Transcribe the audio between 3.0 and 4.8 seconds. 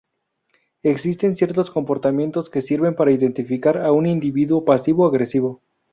identificar a un individuo